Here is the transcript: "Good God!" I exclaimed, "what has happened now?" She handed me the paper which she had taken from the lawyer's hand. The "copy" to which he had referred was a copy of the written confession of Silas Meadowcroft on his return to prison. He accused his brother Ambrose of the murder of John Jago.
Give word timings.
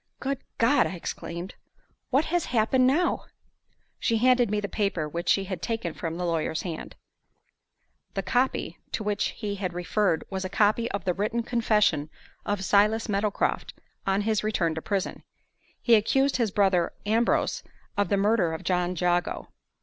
"Good 0.19 0.39
God!" 0.57 0.87
I 0.87 0.95
exclaimed, 0.95 1.53
"what 2.09 2.25
has 2.25 2.45
happened 2.45 2.87
now?" 2.87 3.25
She 3.99 4.17
handed 4.17 4.49
me 4.49 4.59
the 4.59 4.67
paper 4.67 5.07
which 5.07 5.29
she 5.29 5.43
had 5.43 5.61
taken 5.61 5.93
from 5.93 6.17
the 6.17 6.25
lawyer's 6.25 6.63
hand. 6.63 6.95
The 8.15 8.23
"copy" 8.23 8.79
to 8.93 9.03
which 9.03 9.25
he 9.27 9.53
had 9.57 9.73
referred 9.75 10.23
was 10.31 10.43
a 10.43 10.49
copy 10.49 10.89
of 10.89 11.05
the 11.05 11.13
written 11.13 11.43
confession 11.43 12.09
of 12.47 12.65
Silas 12.65 13.09
Meadowcroft 13.09 13.75
on 14.07 14.21
his 14.21 14.43
return 14.43 14.73
to 14.73 14.81
prison. 14.81 15.21
He 15.79 15.93
accused 15.93 16.37
his 16.37 16.49
brother 16.49 16.93
Ambrose 17.05 17.61
of 17.95 18.09
the 18.09 18.17
murder 18.17 18.53
of 18.55 18.63
John 18.63 18.95
Jago. 18.95 19.49